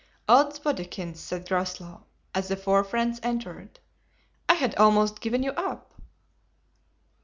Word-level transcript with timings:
"Od's 0.27 0.57
bodikins," 0.57 1.19
said 1.19 1.47
Groslow, 1.47 2.07
as 2.33 2.47
the 2.47 2.57
four 2.57 2.83
friends 2.83 3.19
entered, 3.21 3.79
"I 4.49 4.55
had 4.55 4.73
almost 4.73 5.21
given 5.21 5.43
you 5.43 5.51
up." 5.51 5.93